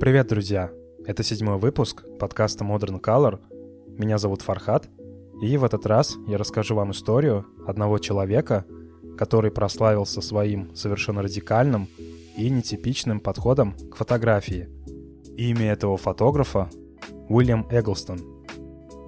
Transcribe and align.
Привет, 0.00 0.28
друзья! 0.28 0.70
Это 1.06 1.24
седьмой 1.24 1.58
выпуск 1.58 2.04
подкаста 2.20 2.62
Modern 2.62 3.00
Color. 3.00 3.40
Меня 3.98 4.18
зовут 4.18 4.42
Фархат, 4.42 4.88
и 5.42 5.56
в 5.56 5.64
этот 5.64 5.86
раз 5.86 6.16
я 6.28 6.38
расскажу 6.38 6.76
вам 6.76 6.92
историю 6.92 7.46
одного 7.66 7.98
человека, 7.98 8.64
который 9.16 9.50
прославился 9.50 10.20
своим 10.20 10.72
совершенно 10.76 11.20
радикальным 11.20 11.88
и 12.36 12.48
нетипичным 12.48 13.18
подходом 13.18 13.74
к 13.90 13.96
фотографии. 13.96 14.68
Имя 15.36 15.72
этого 15.72 15.96
фотографа— 15.96 16.70
Уильям 17.28 17.66
Эглстон. 17.68 18.20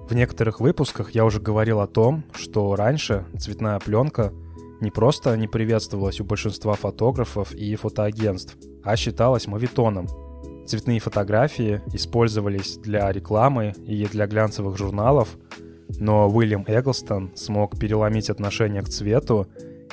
В 0.09 0.13
некоторых 0.13 0.59
выпусках 0.59 1.11
я 1.11 1.23
уже 1.23 1.39
говорил 1.39 1.79
о 1.79 1.87
том, 1.87 2.25
что 2.33 2.75
раньше 2.75 3.25
цветная 3.39 3.79
пленка 3.79 4.33
не 4.81 4.91
просто 4.91 5.37
не 5.37 5.47
приветствовалась 5.47 6.19
у 6.19 6.25
большинства 6.25 6.73
фотографов 6.73 7.53
и 7.53 7.73
фотоагентств, 7.77 8.57
а 8.83 8.97
считалась 8.97 9.47
мавитоном— 9.47 10.07
Цветные 10.65 10.99
фотографии 10.99 11.81
использовались 11.93 12.77
для 12.77 13.11
рекламы 13.11 13.73
и 13.85 14.05
для 14.05 14.27
глянцевых 14.27 14.77
журналов, 14.77 15.37
но 15.99 16.29
Уильям 16.29 16.63
Эглстон 16.67 17.31
смог 17.35 17.77
переломить 17.77 18.29
отношение 18.29 18.81
к 18.81 18.89
цвету 18.89 19.47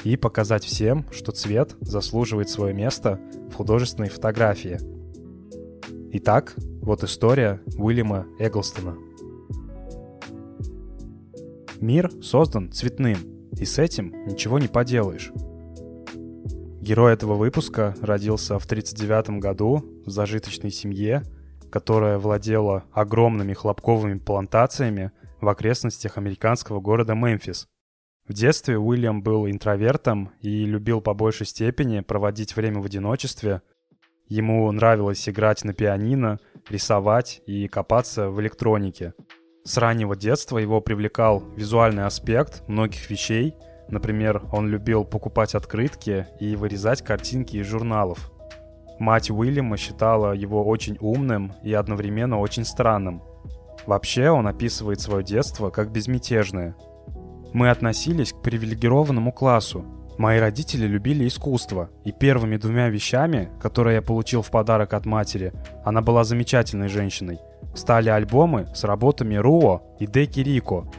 и 0.05 0.17
показать 0.17 0.65
всем, 0.65 1.07
что 1.11 1.33
цвет 1.33 1.75
заслуживает 1.81 2.49
свое 2.49 2.73
место 2.73 3.19
в 3.51 3.55
художественной 3.55 4.09
фотографии. 4.09 4.79
Итак, 6.13 6.55
вот 6.83 7.03
история 7.03 7.61
Уильяма 7.77 8.27
Эглстона. 8.39 8.97
Мир 11.81 12.11
создан 12.23 12.73
цветным, 12.73 13.19
и 13.53 13.65
с 13.65 13.79
этим 13.79 14.13
ничего 14.27 14.59
не 14.59 14.69
поделаешь. 14.69 15.33
Герой 16.89 17.13
этого 17.13 17.35
выпуска 17.35 17.95
родился 18.01 18.59
в 18.59 18.65
1939 18.65 19.43
году 19.43 19.85
в 20.07 20.11
зажиточной 20.11 20.71
семье, 20.71 21.23
которая 21.71 22.17
владела 22.17 22.85
огромными 22.95 23.53
хлопковыми 23.53 24.19
плантациями 24.19 25.13
в 25.43 25.49
окрестностях 25.51 26.17
американского 26.17 26.81
города 26.81 27.13
Мемфис. 27.13 27.69
В 28.27 28.33
детстве 28.33 28.79
Уильям 28.79 29.23
был 29.23 29.47
интровертом 29.47 30.31
и 30.41 30.65
любил 30.65 31.03
по 31.03 31.13
большей 31.13 31.45
степени 31.45 32.01
проводить 32.01 32.57
время 32.57 32.81
в 32.81 32.87
одиночестве. 32.87 33.61
Ему 34.27 34.73
нравилось 34.73 35.29
играть 35.29 35.65
на 35.65 35.75
пианино, 35.75 36.39
рисовать 36.71 37.43
и 37.45 37.69
копаться 37.69 38.31
в 38.31 38.41
электронике. 38.41 39.13
С 39.63 39.77
раннего 39.77 40.17
детства 40.17 40.57
его 40.57 40.81
привлекал 40.81 41.41
визуальный 41.55 42.07
аспект 42.07 42.67
многих 42.67 43.11
вещей– 43.11 43.53
Например, 43.89 44.43
он 44.53 44.69
любил 44.69 45.05
покупать 45.05 45.55
открытки 45.55 46.27
и 46.39 46.57
вырезать 46.57 47.03
картинки 47.03 47.57
из 47.57 47.67
журналов. 47.67 48.31
Мать 48.99 49.31
Уильяма 49.31 49.77
считала 49.77 50.33
его 50.33 50.65
очень 50.65 50.99
умным 51.01 51.53
и 51.63 51.73
одновременно 51.73 52.39
очень 52.39 52.65
странным. 52.65 53.23
Вообще 53.87 54.29
он 54.29 54.47
описывает 54.47 55.01
свое 55.01 55.25
детство 55.25 55.71
как 55.71 55.91
безмятежное. 55.91 56.75
Мы 57.55 57.71
относились 57.71 58.33
к 58.33 58.43
привилегированному 58.43 59.33
классу. 59.33 59.85
Мои 60.19 60.41
родители 60.41 60.85
любили 60.85 61.27
искусство, 61.29 61.91
и 62.05 62.11
первыми 62.11 62.57
двумя 62.57 62.89
вещами, 62.89 63.51
которые 63.63 63.97
я 63.97 64.03
получил 64.03 64.43
в 64.43 64.51
подарок 64.51 64.93
от 64.93 65.07
матери, 65.07 65.53
она 65.85 66.03
была 66.03 66.25
замечательной 66.25 66.89
женщиной, 66.89 67.39
стали 67.75 68.09
альбомы 68.09 68.67
с 68.75 68.83
работами 68.83 69.37
Руо 69.37 69.83
и 70.01 70.09
Деки 70.09 70.41
Рико, 70.41 70.91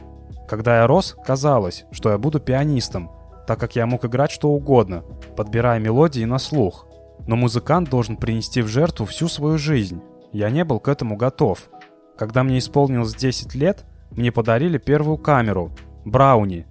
когда 0.50 0.78
я 0.78 0.88
рос, 0.88 1.16
казалось, 1.24 1.84
что 1.92 2.10
я 2.10 2.18
буду 2.18 2.40
пианистом, 2.40 3.12
так 3.46 3.60
как 3.60 3.76
я 3.76 3.86
мог 3.86 4.04
играть 4.04 4.32
что 4.32 4.48
угодно, 4.48 5.04
подбирая 5.36 5.78
мелодии 5.78 6.24
на 6.24 6.40
слух. 6.40 6.88
Но 7.28 7.36
музыкант 7.36 7.88
должен 7.88 8.16
принести 8.16 8.60
в 8.60 8.66
жертву 8.66 9.06
всю 9.06 9.28
свою 9.28 9.58
жизнь. 9.58 10.02
Я 10.32 10.50
не 10.50 10.64
был 10.64 10.80
к 10.80 10.88
этому 10.88 11.14
готов. 11.16 11.70
Когда 12.18 12.42
мне 12.42 12.58
исполнилось 12.58 13.14
10 13.14 13.54
лет, 13.54 13.84
мне 14.10 14.32
подарили 14.32 14.78
первую 14.78 15.18
камеру— 15.18 15.70
Брауни. 16.04 16.66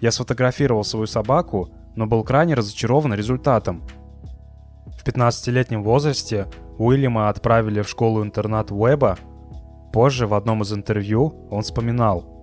Я 0.00 0.12
сфотографировал 0.12 0.84
свою 0.84 1.08
собаку, 1.08 1.70
но 1.96 2.06
был 2.06 2.22
крайне 2.22 2.54
разочарован 2.54 3.14
результатом. 3.14 3.82
В 4.96 5.04
15-летнем 5.04 5.82
возрасте 5.82 6.46
Уильяма 6.78 7.30
отправили 7.30 7.82
в 7.82 7.88
школу-интернат 7.88 8.70
Уэба. 8.70 9.18
Позже 9.92 10.28
в 10.28 10.34
одном 10.34 10.62
из 10.62 10.72
интервью 10.72 11.48
он 11.50 11.62
вспоминал— 11.62 12.30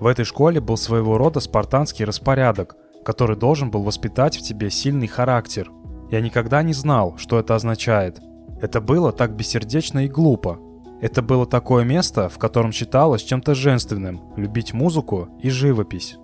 в 0.00 0.06
этой 0.06 0.24
школе 0.24 0.60
был 0.60 0.76
своего 0.76 1.18
рода 1.18 1.40
спартанский 1.40 2.04
распорядок, 2.04 2.76
который 3.04 3.36
должен 3.36 3.70
был 3.70 3.82
воспитать 3.82 4.36
в 4.36 4.42
тебе 4.42 4.70
сильный 4.70 5.06
характер. 5.06 5.70
Я 6.10 6.20
никогда 6.20 6.62
не 6.62 6.72
знал, 6.72 7.16
что 7.18 7.38
это 7.38 7.54
означает. 7.54 8.20
Это 8.60 8.80
было 8.80 9.12
так 9.12 9.36
бессердечно 9.36 10.04
и 10.04 10.08
глупо. 10.08 10.58
Это 11.00 11.22
было 11.22 11.46
такое 11.46 11.84
место, 11.84 12.28
в 12.28 12.38
котором 12.38 12.72
считалось 12.72 13.22
чем-то 13.22 13.54
женственным– 13.54 14.22
любить 14.36 14.72
музыку 14.72 15.28
и 15.40 15.50
живопись. 15.50 16.16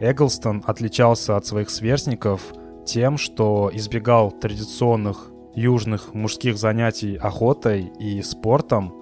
Эглстон 0.00 0.62
отличался 0.66 1.36
от 1.36 1.46
своих 1.46 1.70
сверстников 1.70 2.42
тем, 2.84 3.16
что 3.16 3.70
избегал 3.72 4.30
традиционных 4.30 5.30
южных 5.54 6.14
мужских 6.14 6.58
занятий 6.58 7.16
охотой 7.16 7.92
и 7.98 8.22
спортом, 8.22 8.92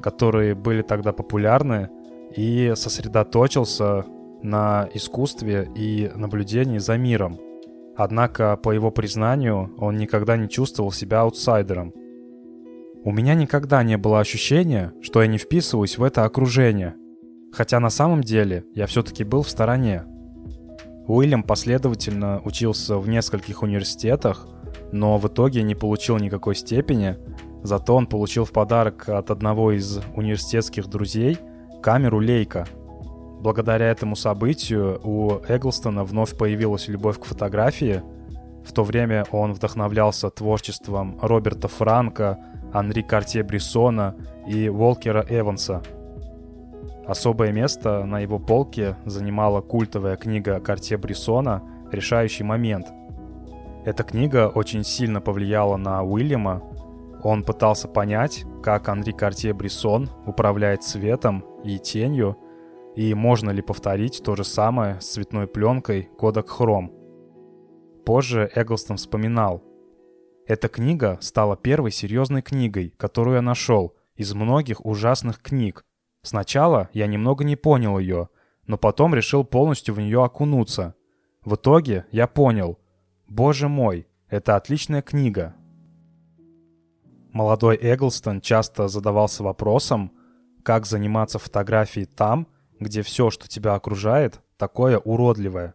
которые 0.00 0.54
были 0.54 0.82
тогда 0.82 1.12
популярны– 1.12 1.88
и 2.36 2.72
сосредоточился 2.76 4.04
на 4.42 4.88
искусстве 4.92 5.70
и 5.74 6.10
наблюдении 6.14 6.78
за 6.78 6.96
миром. 6.98 7.38
Однако, 7.96 8.56
по 8.56 8.72
его 8.72 8.90
признанию, 8.90 9.72
он 9.78 9.96
никогда 9.96 10.36
не 10.36 10.48
чувствовал 10.48 10.92
себя 10.92 11.20
аутсайдером. 11.20 11.92
У 13.04 13.12
меня 13.12 13.34
никогда 13.34 13.82
не 13.82 13.96
было 13.96 14.20
ощущения, 14.20 14.92
что 15.00 15.22
я 15.22 15.28
не 15.28 15.38
вписываюсь 15.38 15.98
в 15.98 16.02
это 16.02 16.24
окружение, 16.24 16.94
хотя 17.52 17.78
на 17.78 17.90
самом 17.90 18.22
деле 18.22 18.64
я 18.74 18.86
все-таки 18.86 19.24
был 19.24 19.42
в 19.42 19.50
стороне. 19.50 20.04
Уильям 21.06 21.42
последовательно 21.42 22.40
учился 22.44 22.98
в 22.98 23.08
нескольких 23.08 23.62
университетах, 23.62 24.48
но 24.90 25.18
в 25.18 25.28
итоге 25.28 25.62
не 25.62 25.74
получил 25.74 26.16
никакой 26.16 26.56
степени, 26.56 27.16
зато 27.62 27.94
он 27.94 28.06
получил 28.06 28.44
в 28.44 28.52
подарок 28.52 29.08
от 29.08 29.30
одного 29.30 29.72
из 29.72 30.00
университетских 30.16 30.88
друзей– 30.88 31.38
камеру 31.84 32.18
Лейка. 32.18 32.66
Благодаря 33.40 33.90
этому 33.90 34.16
событию 34.16 34.98
у 35.04 35.32
Эглстона 35.46 36.02
вновь 36.02 36.34
появилась 36.34 36.88
любовь 36.88 37.20
к 37.20 37.26
фотографии. 37.26 38.02
В 38.64 38.72
то 38.72 38.84
время 38.84 39.26
он 39.32 39.52
вдохновлялся 39.52 40.30
творчеством 40.30 41.18
Роберта 41.20 41.68
Франка, 41.68 42.38
Анри 42.72 43.02
Картье-Брессона 43.02 44.16
и 44.48 44.70
Волкера 44.70 45.26
Эванса. 45.28 45.82
Особое 47.06 47.52
место 47.52 48.06
на 48.06 48.20
его 48.20 48.38
полке 48.38 48.96
занимала 49.04 49.60
культовая 49.60 50.16
книга 50.16 50.60
Картье-Брессона 50.60 51.62
«Решающий 51.92 52.44
момент». 52.44 52.86
Эта 53.84 54.04
книга 54.04 54.48
очень 54.48 54.84
сильно 54.84 55.20
повлияла 55.20 55.76
на 55.76 56.02
Уильяма, 56.02 56.62
он 57.22 57.42
пытался 57.42 57.88
понять, 57.88 58.44
как 58.62 58.88
Анри 58.88 59.12
Картье-Брессон 59.12 60.10
управляет 60.26 60.82
цветом 60.82 61.44
и 61.64 61.78
тенью, 61.78 62.38
и 62.94 63.14
можно 63.14 63.50
ли 63.50 63.62
повторить 63.62 64.22
то 64.22 64.36
же 64.36 64.44
самое 64.44 65.00
с 65.00 65.12
цветной 65.12 65.46
пленкой 65.46 66.08
Kodak 66.18 66.46
Chrome. 66.46 66.92
Позже 68.04 68.50
Эглстон 68.54 68.96
вспоминал, 68.96 69.62
«Эта 70.46 70.68
книга 70.68 71.18
стала 71.20 71.56
первой 71.56 71.90
серьезной 71.90 72.42
книгой, 72.42 72.90
которую 72.96 73.36
я 73.36 73.42
нашел 73.42 73.94
из 74.14 74.34
многих 74.34 74.84
ужасных 74.84 75.40
книг. 75.40 75.84
Сначала 76.22 76.90
я 76.92 77.06
немного 77.06 77.44
не 77.44 77.56
понял 77.56 77.98
ее, 77.98 78.28
но 78.66 78.76
потом 78.76 79.14
решил 79.14 79.44
полностью 79.44 79.94
в 79.94 80.00
нее 80.00 80.22
окунуться. 80.22 80.94
В 81.44 81.54
итоге 81.54 82.04
я 82.10 82.26
понял, 82.26 82.78
боже 83.26 83.68
мой, 83.68 84.06
это 84.28 84.56
отличная 84.56 85.02
книга, 85.02 85.54
Молодой 87.34 87.76
Эглстон 87.82 88.40
часто 88.40 88.86
задавался 88.86 89.42
вопросом, 89.42 90.12
как 90.64 90.86
заниматься 90.86 91.38
фотографией 91.38 92.06
там, 92.06 92.48
где 92.80 93.02
все, 93.02 93.30
что 93.30 93.46
тебя 93.46 93.74
окружает, 93.74 94.40
такое 94.56 94.98
уродливое. 94.98 95.74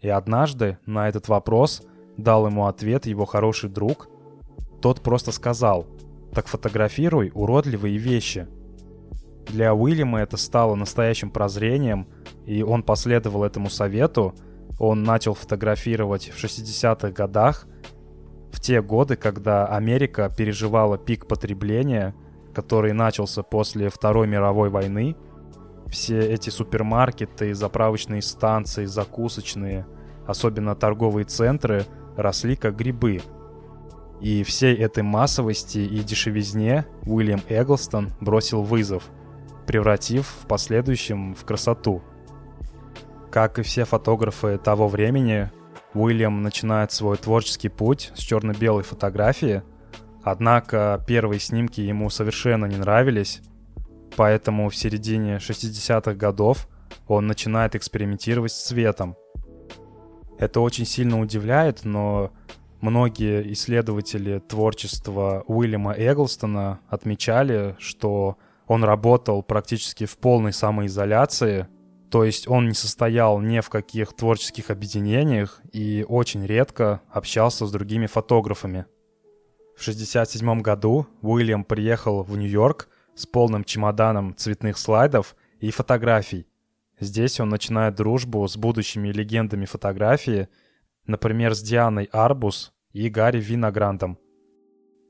И 0.00 0.08
однажды 0.08 0.78
на 0.86 1.08
этот 1.08 1.28
вопрос 1.28 1.82
дал 2.16 2.46
ему 2.46 2.66
ответ 2.66 3.04
его 3.06 3.26
хороший 3.26 3.68
друг. 3.68 4.08
Тот 4.80 5.02
просто 5.02 5.32
сказал, 5.32 5.86
так 6.34 6.46
фотографируй 6.46 7.30
уродливые 7.34 7.98
вещи. 7.98 8.48
Для 9.48 9.74
Уильяма 9.74 10.20
это 10.20 10.36
стало 10.36 10.76
настоящим 10.76 11.30
прозрением, 11.30 12.06
и 12.46 12.62
он 12.62 12.82
последовал 12.82 13.44
этому 13.44 13.70
совету. 13.70 14.34
Он 14.78 15.02
начал 15.02 15.34
фотографировать 15.34 16.30
в 16.30 16.42
60-х 16.42 17.10
годах 17.10 17.66
в 18.52 18.60
те 18.60 18.82
годы, 18.82 19.16
когда 19.16 19.66
Америка 19.66 20.32
переживала 20.36 20.96
пик 20.96 21.26
потребления, 21.26 22.14
который 22.54 22.92
начался 22.92 23.42
после 23.42 23.88
Второй 23.88 24.26
мировой 24.26 24.70
войны, 24.70 25.16
все 25.88 26.20
эти 26.20 26.50
супермаркеты, 26.50 27.54
заправочные 27.54 28.22
станции, 28.22 28.86
закусочные, 28.86 29.86
особенно 30.26 30.74
торговые 30.74 31.26
центры, 31.26 31.84
росли 32.16 32.56
как 32.56 32.76
грибы. 32.76 33.20
И 34.20 34.42
всей 34.44 34.74
этой 34.76 35.02
массовости 35.02 35.78
и 35.78 36.02
дешевизне 36.02 36.86
Уильям 37.04 37.40
Эглстон 37.48 38.12
бросил 38.20 38.62
вызов, 38.62 39.04
превратив 39.66 40.26
в 40.26 40.46
последующем 40.46 41.34
в 41.34 41.44
красоту. 41.44 42.02
Как 43.30 43.58
и 43.58 43.62
все 43.62 43.84
фотографы 43.84 44.58
того 44.58 44.88
времени, 44.88 45.50
Уильям 45.94 46.42
начинает 46.42 46.92
свой 46.92 47.16
творческий 47.16 47.68
путь 47.68 48.12
с 48.14 48.20
черно-белой 48.20 48.82
фотографии, 48.82 49.62
однако 50.24 51.02
первые 51.06 51.40
снимки 51.40 51.80
ему 51.80 52.10
совершенно 52.10 52.66
не 52.66 52.76
нравились, 52.76 53.40
поэтому 54.16 54.68
в 54.68 54.76
середине 54.76 55.36
60-х 55.36 56.14
годов 56.14 56.68
он 57.06 57.26
начинает 57.26 57.74
экспериментировать 57.74 58.52
с 58.52 58.66
цветом. 58.66 59.16
Это 60.38 60.60
очень 60.60 60.86
сильно 60.86 61.20
удивляет, 61.20 61.84
но 61.84 62.32
многие 62.80 63.52
исследователи 63.52 64.40
творчества 64.40 65.44
Уильяма 65.46 65.92
Эглстона 65.92 66.80
отмечали, 66.88 67.76
что 67.78 68.36
он 68.66 68.84
работал 68.84 69.42
практически 69.42 70.06
в 70.06 70.18
полной 70.18 70.52
самоизоляции, 70.52 71.68
то 72.10 72.24
есть 72.24 72.48
он 72.48 72.68
не 72.68 72.74
состоял 72.74 73.40
ни 73.40 73.60
в 73.60 73.70
каких 73.70 74.14
творческих 74.14 74.70
объединениях 74.70 75.60
и 75.72 76.04
очень 76.08 76.44
редко 76.44 77.00
общался 77.10 77.66
с 77.66 77.72
другими 77.72 78.06
фотографами. 78.06 78.86
В 79.76 79.82
1967 79.82 80.60
году 80.60 81.06
Уильям 81.22 81.64
приехал 81.64 82.22
в 82.22 82.36
Нью-Йорк 82.36 82.88
с 83.14 83.26
полным 83.26 83.64
чемоданом 83.64 84.36
цветных 84.36 84.78
слайдов 84.78 85.34
и 85.60 85.70
фотографий, 85.70 86.46
Здесь 87.02 87.40
он 87.40 87.48
начинает 87.48 87.96
дружбу 87.96 88.46
с 88.46 88.56
будущими 88.56 89.08
легендами 89.08 89.64
фотографии, 89.64 90.46
например, 91.04 91.52
с 91.52 91.60
Дианой 91.60 92.08
Арбус 92.12 92.72
и 92.92 93.08
Гарри 93.08 93.40
Винограндом. 93.40 94.20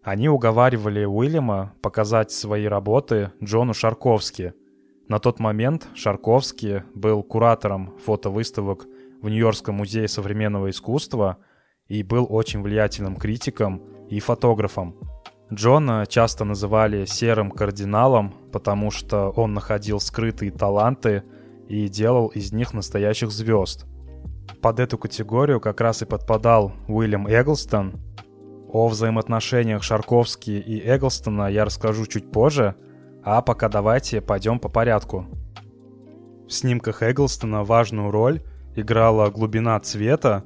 Они 0.03 0.27
уговаривали 0.27 1.05
Уильяма 1.05 1.75
показать 1.83 2.33
свои 2.33 2.65
работы 2.65 3.33
Джону 3.45 3.75
Шарковски. 3.75 4.55
На 5.07 5.19
тот 5.19 5.39
момент 5.39 5.87
Шарковский 5.95 6.81
был 6.95 7.23
куратором 7.23 7.99
фотовыставок 7.99 8.87
в 9.21 9.29
Нью-Йоркском 9.29 9.75
музее 9.75 10.09
современного 10.09 10.71
искусства 10.71 11.37
и 11.89 12.03
был 12.03 12.27
очень 12.31 12.63
влиятельным 12.63 13.17
критиком 13.17 13.83
и 14.13 14.21
фотографом. 14.21 14.95
Джона 15.53 16.07
часто 16.07 16.45
называли 16.45 17.05
серым 17.05 17.51
кардиналом, 17.51 18.33
потому 18.53 18.91
что 18.91 19.31
он 19.31 19.55
находил 19.55 20.01
скрытые 20.01 20.51
таланты– 20.51 21.25
и 21.73 21.89
делал 21.89 22.29
из 22.29 22.53
них 22.53 22.75
настоящих 22.75 23.31
звезд. 23.31 23.87
Под 24.61 24.79
эту 24.79 24.99
категорию 24.99 25.59
как 25.59 25.81
раз 25.81 26.03
и 26.03 26.05
подпадал 26.05 26.73
Уильям 26.87 27.27
Эглстон. 27.27 27.95
О 28.69 28.89
взаимоотношениях 28.89 29.83
Шарковски 29.83 30.51
и 30.51 30.79
Эглстона 30.87 31.51
я 31.51 31.65
расскажу 31.65 32.05
чуть 32.05 32.31
позже, 32.31 32.75
а 33.25 33.41
пока 33.41 33.71
давайте 33.71 34.21
пойдем 34.21 34.59
по 34.59 34.69
порядку. 34.69 35.27
В 36.47 36.53
снимках 36.53 37.03
Эглстона 37.03 37.65
важную 37.65 38.11
роль 38.11 38.43
играла 38.77 39.31
глубина 39.31 39.81
цвета. 39.81 40.45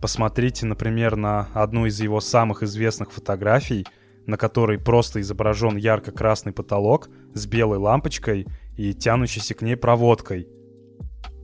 Посмотрите, 0.00 0.66
например, 0.66 1.16
на 1.16 1.48
одну 1.54 1.86
из 1.86 2.00
его 2.00 2.20
самых 2.20 2.62
известных 2.62 3.12
фотографий, 3.12 3.86
на 4.26 4.36
которой 4.36 4.78
просто 4.78 5.20
изображен 5.20 5.76
ярко-красный 5.76 6.52
потолок 6.52 7.08
с 7.34 7.46
белой 7.46 7.78
лампочкой 7.78 8.46
и 8.76 8.94
тянущейся 8.94 9.54
к 9.54 9.62
ней 9.62 9.76
проводкой– 9.76 10.48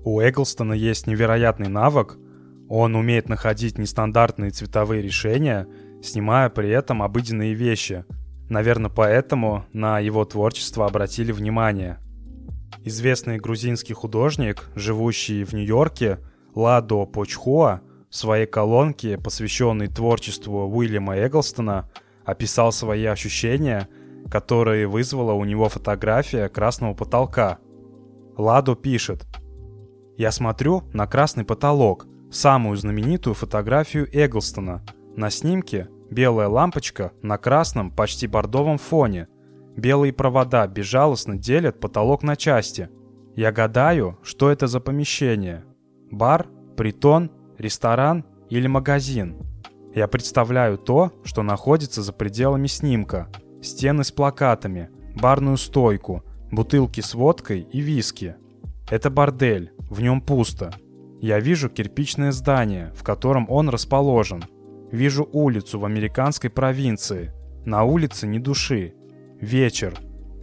у 0.04 0.20
Эглстона 0.20 0.74
есть 0.74 1.06
невероятный 1.06 1.68
навык. 1.68 2.18
Он 2.68 2.94
умеет 2.94 3.30
находить 3.30 3.78
нестандартные 3.78 4.50
цветовые 4.50 5.00
решения, 5.00 5.66
снимая 6.02 6.50
при 6.50 6.68
этом 6.68 7.02
обыденные 7.02 7.54
вещи. 7.54 8.04
Наверное, 8.50 8.90
поэтому 8.90 9.64
на 9.72 10.00
его 10.00 10.26
творчество 10.26 10.84
обратили 10.84 11.32
внимание. 11.32 12.00
Известный 12.84 13.38
грузинский 13.38 13.94
художник, 13.94 14.68
живущий 14.74 15.42
в 15.44 15.54
Нью-Йорке, 15.54 16.18
Ладо 16.54 17.06
Почхоа, 17.06 17.80
в 17.80 17.93
своей 18.16 18.46
колонке, 18.46 19.18
посвященной 19.18 19.88
творчеству 19.88 20.68
Уильяма 20.68 21.16
Эглстона, 21.18 21.90
описал 22.24 22.72
свои 22.72 23.04
ощущения, 23.04 23.88
которые 24.30 24.86
вызвала 24.86 25.32
у 25.32 25.44
него 25.44 25.68
фотография 25.68 26.48
красного 26.48 26.94
потолка. 26.94 27.58
Ладо 28.36 28.74
пишет– 28.74 29.26
я 30.16 30.30
смотрю 30.30 30.84
на 30.92 31.08
красный 31.08 31.44
потолок, 31.44 32.06
самую 32.30 32.76
знаменитую 32.76 33.34
фотографию 33.34 34.08
Эглстона. 34.12 34.84
На 35.16 35.28
снимке 35.28 35.88
белая 36.08 36.48
лампочка 36.48 37.12
на 37.20 37.36
красном, 37.36 37.90
почти 37.90 38.28
бордовом 38.28 38.78
фоне. 38.78 39.26
Белые 39.76 40.12
провода 40.12 40.68
безжалостно 40.68 41.36
делят 41.36 41.80
потолок 41.80 42.22
на 42.22 42.36
части. 42.36 42.90
Я 43.34 43.50
гадаю, 43.50 44.18
что 44.22 44.50
это 44.50 44.68
за 44.68 44.78
помещение. 44.78 45.64
Бар, 46.12 46.46
притон, 46.76 47.32
ресторан 47.58 48.24
или 48.50 48.66
магазин. 48.66 49.36
Я 49.94 50.08
представляю 50.08 50.76
то, 50.78 51.12
что 51.24 51.42
находится 51.42 52.02
за 52.02 52.12
пределами 52.12 52.66
снимка. 52.66 53.28
Стены 53.62 54.04
с 54.04 54.10
плакатами, 54.10 54.90
барную 55.14 55.56
стойку, 55.56 56.24
бутылки 56.50 57.00
с 57.00 57.14
водкой 57.14 57.60
и 57.60 57.80
виски. 57.80 58.36
Это 58.90 59.10
бордель, 59.10 59.72
в 59.78 60.00
нем 60.00 60.20
пусто. 60.20 60.74
Я 61.20 61.40
вижу 61.40 61.70
кирпичное 61.70 62.32
здание, 62.32 62.92
в 62.94 63.02
котором 63.02 63.46
он 63.48 63.68
расположен. 63.68 64.44
Вижу 64.90 65.28
улицу 65.32 65.78
в 65.78 65.84
американской 65.84 66.50
провинции. 66.50 67.32
На 67.64 67.84
улице 67.84 68.26
ни 68.26 68.38
души. 68.38 68.94
Вечер. 69.40 69.98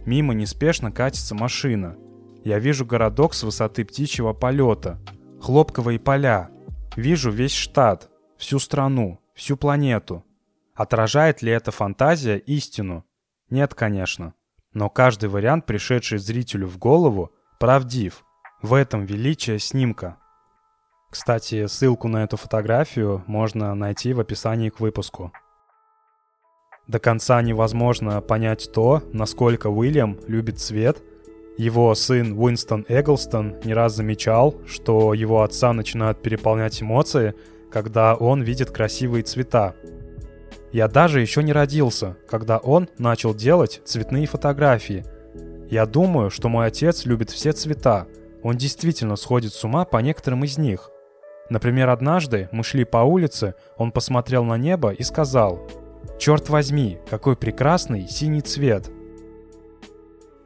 Мимо 0.06 0.34
неспешно 0.34 0.90
катится 0.90 1.34
машина. 1.34 1.96
Я 2.44 2.58
вижу 2.58 2.84
городок 2.84 3.34
с 3.34 3.44
высоты 3.44 3.84
птичьего 3.84 4.32
полета. 4.32 4.98
Хлопковые 5.40 6.00
поля. 6.00 6.50
Вижу 6.96 7.30
весь 7.30 7.54
штат, 7.54 8.10
всю 8.36 8.58
страну, 8.58 9.20
всю 9.34 9.56
планету. 9.56 10.24
Отражает 10.74 11.42
ли 11.42 11.52
эта 11.52 11.70
фантазия 11.70 12.36
истину? 12.36 13.04
Нет, 13.50 13.74
конечно. 13.74 14.34
Но 14.72 14.88
каждый 14.88 15.28
вариант, 15.28 15.66
пришедший 15.66 16.18
зрителю 16.18 16.66
в 16.66 16.78
голову, 16.78 17.32
правдив– 17.58 18.24
в 18.62 18.74
этом 18.74 19.04
величие 19.04 19.58
снимка. 19.58 20.16
Кстати, 21.10 21.66
ссылку 21.66 22.08
на 22.08 22.22
эту 22.22 22.36
фотографию 22.36 23.22
можно 23.26 23.74
найти 23.74 24.14
в 24.14 24.20
описании 24.20 24.70
к 24.70 24.80
выпуску. 24.80 25.32
До 26.86 26.98
конца 26.98 27.42
невозможно 27.42 28.20
понять 28.20 28.70
то, 28.72 29.02
насколько 29.12 29.66
Уильям 29.66 30.18
любит 30.26 30.58
цвет. 30.58 31.02
Его 31.58 31.94
сын 31.94 32.32
Уинстон 32.38 32.86
Эглстон 32.88 33.56
не 33.64 33.74
раз 33.74 33.94
замечал, 33.94 34.54
что 34.66 35.12
его 35.12 35.42
отца 35.42 35.72
начинают 35.72 36.22
переполнять 36.22 36.82
эмоции, 36.82 37.34
когда 37.70 38.14
он 38.14 38.42
видит 38.42 38.70
красивые 38.70 39.22
цвета. 39.22 39.74
Я 40.72 40.88
даже 40.88 41.20
еще 41.20 41.42
не 41.42 41.52
родился, 41.52 42.16
когда 42.28 42.56
он 42.58 42.88
начал 42.96 43.34
делать 43.34 43.82
цветные 43.84 44.26
фотографии. 44.26 45.04
Я 45.70 45.84
думаю, 45.84 46.30
что 46.30 46.48
мой 46.48 46.66
отец 46.66 47.04
любит 47.04 47.30
все 47.30 47.52
цвета, 47.52 48.06
он 48.42 48.56
действительно 48.56 49.16
сходит 49.16 49.52
с 49.52 49.62
ума 49.64 49.84
по 49.84 49.98
некоторым 49.98 50.44
из 50.44 50.56
них. 50.58 50.90
Например, 51.50 51.90
однажды 51.90 52.48
мы 52.50 52.64
шли 52.64 52.84
по 52.84 52.98
улице, 52.98 53.54
он 53.76 53.92
посмотрел 53.92 54.44
на 54.44 54.56
небо 54.56 54.90
и 54.90 55.02
сказал 55.02 55.60
«Черт 56.18 56.48
возьми, 56.48 56.98
какой 57.10 57.36
прекрасный 57.36 58.08
синий 58.08 58.40
цвет!» 58.40 58.90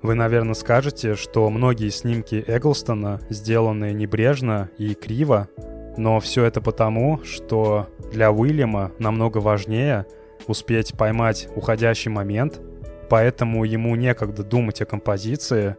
Вы, 0.03 0.15
наверное, 0.15 0.55
скажете, 0.55 1.15
что 1.15 1.49
многие 1.51 1.91
снимки 1.91 2.45
Эглстона 2.47 3.21
сделаны 3.31 3.93
небрежно 3.93 4.71
и 4.79 4.95
криво, 4.95 5.49
но 5.97 6.21
все 6.21 6.45
это 6.45 6.61
потому, 6.61 7.21
что 7.25 7.89
для 8.13 8.31
Уильяма 8.31 8.93
намного 8.99 9.39
важнее 9.39 10.07
успеть 10.47 10.93
поймать 10.93 11.49
уходящий 11.57 12.11
момент, 12.11 12.61
поэтому 13.09 13.65
ему 13.65 13.97
некогда 13.97 14.43
думать 14.43 14.83
о 14.83 14.87
композиции, 14.87 15.77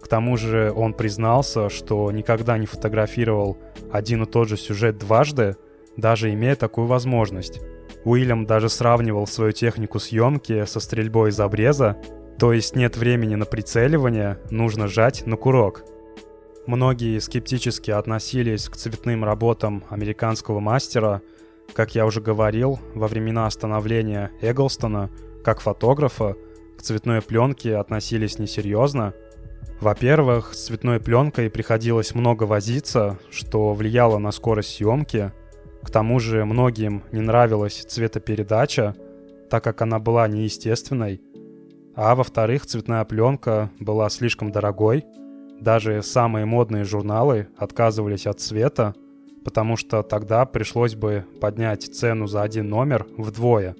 к 0.00 0.08
тому 0.08 0.36
же 0.36 0.72
он 0.74 0.94
признался, 0.94 1.68
что 1.68 2.10
никогда 2.12 2.58
не 2.58 2.66
фотографировал 2.66 3.58
один 3.90 4.22
и 4.22 4.26
тот 4.26 4.48
же 4.48 4.56
сюжет 4.56 4.98
дважды, 4.98 5.56
даже 5.96 6.32
имея 6.32 6.54
такую 6.54 6.86
возможность. 6.86 7.60
Уильям 8.04 8.46
даже 8.46 8.68
сравнивал 8.68 9.26
свою 9.26 9.50
технику 9.50 9.98
съемки 9.98 10.64
со 10.64 10.78
стрельбой 10.78 11.30
из 11.30 11.40
обреза, 11.40 11.96
то 12.38 12.52
есть 12.52 12.76
нет 12.76 12.96
времени 12.96 13.34
на 13.34 13.44
прицеливание, 13.44 14.38
нужно 14.50 14.88
жать 14.88 15.26
на 15.26 15.36
курок. 15.36 15.84
Многие 16.66 17.18
скептически 17.20 17.90
относились 17.90 18.68
к 18.68 18.76
цветным 18.76 19.24
работам 19.24 19.84
американского 19.88 20.60
мастера. 20.60 21.22
Как 21.72 21.94
я 21.94 22.06
уже 22.06 22.20
говорил, 22.20 22.80
во 22.94 23.08
времена 23.08 23.48
становления 23.50 24.30
Эглстона, 24.40 25.10
как 25.44 25.60
фотографа, 25.60 26.36
к 26.76 26.82
цветной 26.82 27.22
пленке 27.22 27.76
относились 27.76 28.38
несерьезно– 28.38 29.14
во-первых, 29.80 30.54
с 30.54 30.66
цветной 30.66 31.00
пленкой 31.00 31.50
приходилось 31.50 32.14
много 32.14 32.44
возиться, 32.44 33.18
что 33.30 33.74
влияло 33.74 34.16
на 34.18 34.32
скорость 34.32 34.76
съемки. 34.76 35.32
К 35.82 35.90
тому 35.90 36.18
же 36.18 36.44
многим 36.44 37.02
не 37.12 37.20
нравилась 37.20 37.84
цветопередача. 37.84 38.94
так 39.48 39.62
как 39.62 39.80
она 39.80 40.00
была 40.00 40.26
неестественной, 40.26 41.20
а 41.96 42.14
во-вторых, 42.14 42.66
цветная 42.66 43.04
пленка 43.04 43.70
была 43.80 44.08
слишком 44.10 44.52
дорогой, 44.52 45.04
даже 45.60 46.02
самые 46.02 46.44
модные 46.44 46.84
журналы 46.84 47.48
отказывались 47.56 48.26
от 48.26 48.38
цвета, 48.38 48.94
потому 49.44 49.76
что 49.76 50.02
тогда 50.02 50.44
пришлось 50.44 50.94
бы 50.94 51.24
поднять 51.40 51.82
цену 51.82 52.26
за 52.26 52.42
один 52.42 52.68
номер 52.68 53.06
вдвое. 53.16 53.74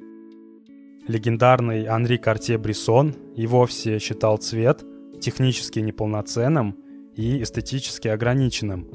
Легендарный 1.07 1.87
Анри 1.87 2.17
Картье-Брессон 2.17 3.15
и 3.37 3.47
вовсе 3.47 3.99
считал 3.99 4.39
цвет 4.39 4.83
технически 5.21 5.81
неполноценным 5.81 6.77
и 7.15 7.43
эстетически 7.43 8.09
ограниченным. 8.09 8.89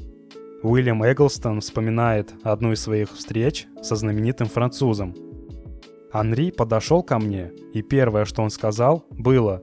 Уильям 0.63 1.03
Эглстон 1.03 1.61
вспоминает 1.61 2.33
одну 2.43 2.73
из 2.73 2.81
своих 2.81 3.13
встреч 3.13 3.67
со 3.81 3.95
знаменитым 3.95 4.47
французом. 4.47 5.15
Анри 6.11 6.51
подошел 6.51 7.03
ко 7.03 7.19
мне, 7.19 7.51
и 7.73 7.81
первое, 7.81 8.25
что 8.25 8.41
он 8.43 8.49
сказал, 8.49 9.05
было 9.11 9.61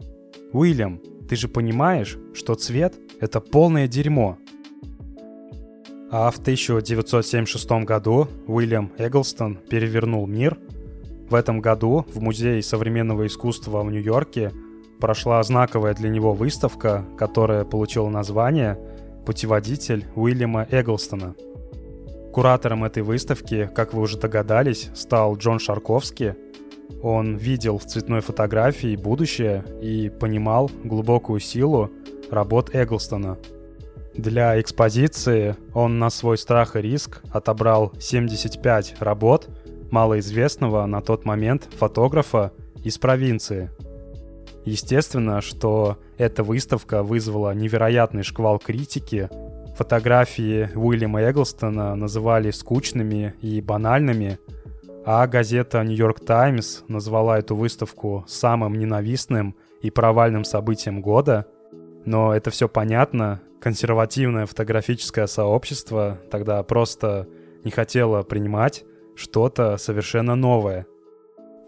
«Уильям, 0.52 1.00
ты 1.28 1.36
же 1.36 1.48
понимаешь, 1.48 2.18
что 2.34 2.54
цвет— 2.54 2.94
это 3.20 3.40
полное 3.40 3.86
дерьмо». 3.86 4.38
А 6.10 6.30
в 6.30 6.38
1976 6.38 7.84
году 7.84 8.28
Уильям 8.46 8.92
Эглстон 8.96 9.58
перевернул 9.68 10.26
мир. 10.26 10.56
В 11.28 11.34
этом 11.34 11.60
году 11.60 12.06
в 12.14 12.22
Музее 12.22 12.62
современного 12.62 13.26
искусства 13.26 13.82
в 13.82 13.90
Нью-Йорке 13.90 14.52
прошла 15.00 15.42
знаковая 15.42 15.92
для 15.92 16.08
него 16.08 16.32
выставка, 16.32 17.04
которая 17.18 17.64
получила 17.64 18.08
название 18.08 18.78
«Путеводитель 19.26 20.06
Уильяма 20.14 20.66
Эглстона». 20.70 21.34
Куратором 22.32 22.84
этой 22.84 23.02
выставки, 23.02 23.70
как 23.74 23.94
вы 23.94 24.02
уже 24.02 24.18
догадались, 24.18 24.90
стал 24.94 25.36
Джон 25.36 25.58
Шарковский. 25.58 26.34
Он 27.02 27.36
видел 27.36 27.78
в 27.78 27.84
цветной 27.84 28.20
фотографии 28.20 28.96
будущее 28.96 29.64
и 29.80 30.08
понимал 30.10 30.70
глубокую 30.84 31.40
силу 31.40 31.90
работ 32.30 32.74
Эглстона. 32.74 33.38
Для 34.14 34.60
экспозиции 34.60 35.56
он 35.74 35.98
на 35.98 36.10
свой 36.10 36.38
страх 36.38 36.76
и 36.76 36.80
риск 36.80 37.22
отобрал 37.30 37.92
75 38.00 38.96
работ 39.00 39.48
малоизвестного 39.90 40.86
на 40.86 41.00
тот 41.00 41.24
момент 41.24 41.68
фотографа 41.78 42.52
из 42.82 42.98
провинции. 42.98 43.70
Естественно, 44.64 45.40
что 45.40 45.98
эта 46.18 46.42
выставка 46.42 47.02
вызвала 47.02 47.54
невероятный 47.54 48.22
шквал 48.22 48.58
критики 48.58 49.30
Фотографии 49.78 50.70
Уильяма 50.74 51.22
Эглстона 51.22 51.94
называли 51.94 52.50
скучными 52.50 53.36
и 53.40 53.60
банальными, 53.60 54.40
а 55.06 55.24
газета 55.28 55.84
«Нью-Йорк 55.84 56.18
Таймс» 56.18 56.80
назвала 56.88 57.38
эту 57.38 57.54
выставку 57.54 58.24
самым 58.26 58.74
ненавистным 58.74 59.54
и 59.80 59.92
провальным 59.92 60.42
событием 60.42 61.00
года. 61.00 61.46
Но 62.04 62.34
это 62.34 62.50
все 62.50 62.68
понятно. 62.68 63.40
Консервативное 63.60 64.46
фотографическое 64.46 65.28
сообщество 65.28 66.18
тогда 66.28 66.60
просто 66.64 67.28
не 67.62 67.70
хотело 67.70 68.24
принимать 68.24 68.84
что-то 69.14 69.76
совершенно 69.76 70.34
новое. 70.34 70.86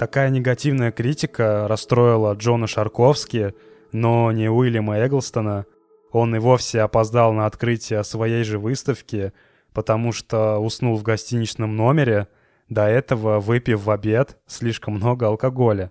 Такая 0.00 0.30
негативная 0.30 0.90
критика 0.90 1.68
расстроила 1.68 2.34
Джона 2.34 2.66
Шарковски, 2.66 3.54
но 3.92 4.32
не 4.32 4.50
Уильяма 4.50 4.98
Эглстона— 4.98 5.64
он 6.12 6.34
и 6.34 6.38
вовсе 6.38 6.80
опоздал 6.80 7.32
на 7.32 7.46
открытие 7.46 8.02
своей 8.04 8.42
же 8.44 8.58
выставки, 8.58 9.32
потому 9.72 10.12
что 10.12 10.58
уснул 10.58 10.96
в 10.96 11.02
гостиничном 11.02 11.76
номере, 11.76 12.28
до 12.68 12.86
этого 12.86 13.40
выпив 13.40 13.84
в 13.84 13.90
обед 13.90 14.38
слишком 14.46 14.94
много 14.94 15.26
алкоголя. 15.26 15.90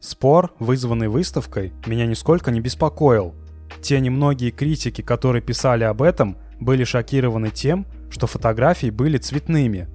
Спор, 0.00 0.52
вызванный 0.58 1.08
выставкой, 1.08 1.72
меня 1.86 2.06
нисколько 2.06 2.50
не 2.50 2.60
беспокоил. 2.60 3.34
Те 3.80 4.00
немногие 4.00 4.50
критики, 4.50 5.02
которые 5.02 5.42
писали 5.42 5.84
об 5.84 6.02
этом, 6.02 6.36
были 6.60 6.84
шокированы 6.84 7.50
тем, 7.50 7.86
что 8.10 8.26
фотографии 8.26 8.90
были 8.90 9.18
цветными. 9.18 9.88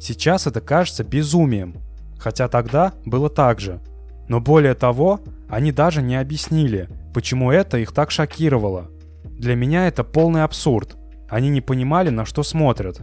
Сейчас 0.00 0.46
это 0.46 0.60
кажется 0.60 1.04
безумием, 1.04 1.76
хотя 2.18 2.48
тогда 2.48 2.92
было 3.04 3.30
так 3.30 3.60
же. 3.60 3.80
Но 4.28 4.40
более 4.40 4.74
того, 4.74 5.20
они 5.48 5.72
даже 5.72 6.02
не 6.02 6.16
объяснили, 6.16 6.88
почему 7.14 7.50
это 7.50 7.78
их 7.78 7.92
так 7.92 8.10
шокировало. 8.10 8.90
Для 9.24 9.54
меня 9.54 9.86
это 9.86 10.04
полный 10.04 10.42
абсурд. 10.42 10.96
Они 11.28 11.48
не 11.48 11.60
понимали, 11.60 12.10
на 12.10 12.24
что 12.24 12.42
смотрят. 12.42 13.02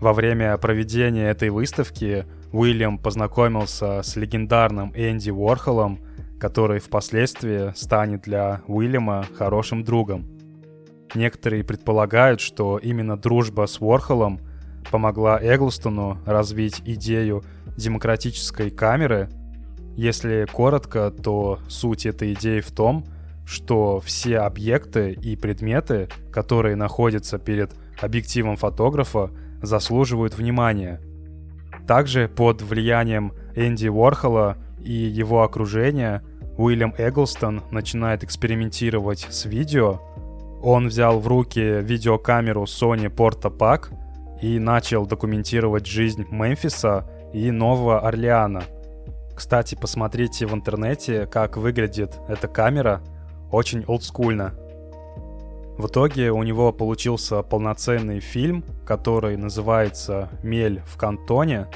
Во 0.00 0.12
время 0.12 0.56
проведения 0.58 1.28
этой 1.28 1.50
выставки 1.50 2.24
Уильям 2.52 2.98
познакомился 2.98 4.02
с 4.02 4.16
легендарным 4.16 4.92
Энди 4.94 5.30
Уорхолом, 5.30 6.00
который 6.38 6.80
впоследствии 6.80 7.72
станет 7.74 8.22
для 8.22 8.62
Уильяма 8.66 9.26
хорошим 9.36 9.84
другом. 9.84 10.26
Некоторые 11.14 11.64
предполагают, 11.64 12.40
что 12.40 12.78
именно 12.78 13.16
дружба 13.16 13.66
с 13.66 13.80
Уорхолом 13.80 14.40
помогла 14.90 15.38
Эглстону 15.42 16.18
развить 16.24 16.82
идею 16.84 17.42
демократической 17.76 18.70
камеры 18.70 19.28
если 19.98 20.46
коротко, 20.46 21.10
то 21.10 21.58
суть 21.66 22.06
этой 22.06 22.32
идеи 22.34 22.60
в 22.60 22.70
том, 22.70 23.04
что 23.44 23.98
все 23.98 24.38
объекты 24.38 25.10
и 25.10 25.34
предметы, 25.34 26.08
которые 26.30 26.76
находятся 26.76 27.36
перед 27.38 27.72
объективом 28.00 28.56
фотографа, 28.56 29.32
заслуживают 29.60 30.38
внимания. 30.38 31.00
Также 31.88 32.28
под 32.28 32.62
влиянием 32.62 33.32
Энди 33.56 33.88
Уорхола 33.88 34.56
и 34.80 34.92
его 34.92 35.42
окружения 35.42 36.22
Уильям 36.56 36.94
Эглстон 36.96 37.64
начинает 37.72 38.22
экспериментировать 38.22 39.26
с 39.28 39.46
видео. 39.46 40.00
Он 40.62 40.86
взял 40.86 41.18
в 41.18 41.26
руки 41.26 41.80
видеокамеру 41.82 42.66
Sony 42.66 43.12
Portapak 43.12 43.88
и 44.42 44.60
начал 44.60 45.06
документировать 45.06 45.86
жизнь 45.86 46.24
Мемфиса 46.30 47.10
и 47.32 47.50
Нового 47.50 47.98
Орлеана– 48.06 48.62
кстати, 49.38 49.76
посмотрите 49.76 50.46
в 50.46 50.52
интернете, 50.52 51.24
как 51.26 51.56
выглядит 51.56 52.18
эта 52.26 52.48
камера. 52.48 53.00
Очень 53.52 53.84
олдскульно. 53.86 54.52
В 55.78 55.86
итоге 55.86 56.32
у 56.32 56.42
него 56.42 56.72
получился 56.72 57.42
полноценный 57.42 58.18
фильм, 58.18 58.64
который 58.84 59.36
называется 59.36 60.28
«Мель 60.42 60.82
в 60.84 60.96
кантоне». 60.96 61.68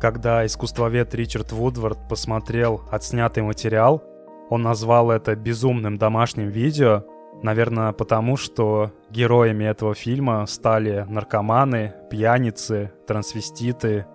Когда 0.00 0.46
искусствовед 0.46 1.12
Ричард 1.12 1.50
Вудвард 1.50 1.98
посмотрел 2.08 2.82
отснятый 2.88 3.42
материал, 3.42 4.04
он 4.48 4.62
назвал 4.62 5.10
это 5.10 5.34
безумным 5.34 5.98
домашним 5.98 6.50
видео, 6.50 7.02
наверное, 7.42 7.90
потому 7.90 8.36
что 8.36 8.92
героями 9.10 9.64
этого 9.64 9.96
фильма 9.96 10.46
стали 10.46 11.04
наркоманы, 11.08 11.94
пьяницы, 12.10 12.92
трансвеститы 13.08 14.06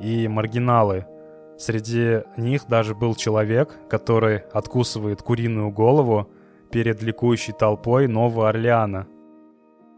и 0.00 0.26
маргиналы– 0.26 1.06
Среди 1.58 2.22
них 2.36 2.66
даже 2.68 2.94
был 2.94 3.14
человек, 3.14 3.78
который 3.88 4.38
откусывает 4.52 5.22
куриную 5.22 5.70
голову 5.70 6.30
перед 6.70 7.02
ликующей 7.02 7.54
толпой 7.54 8.08
Нового 8.08 8.50
Орлеана. 8.50 9.06